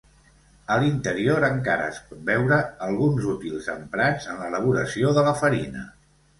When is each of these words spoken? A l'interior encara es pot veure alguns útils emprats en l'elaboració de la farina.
A 0.75 0.77
l'interior 0.83 1.45
encara 1.49 1.91
es 1.91 1.99
pot 2.07 2.25
veure 2.31 2.59
alguns 2.87 3.29
útils 3.35 3.71
emprats 3.77 4.29
en 4.35 4.43
l'elaboració 4.43 5.15
de 5.21 5.29
la 5.31 5.39
farina. 5.45 5.89